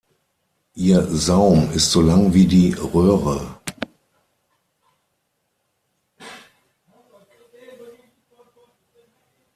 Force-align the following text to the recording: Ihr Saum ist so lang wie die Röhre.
Ihr 0.73 1.03
Saum 1.09 1.69
ist 1.73 1.91
so 1.91 2.01
lang 2.01 2.33
wie 2.33 2.47
die 2.47 2.73
Röhre. 2.73 3.59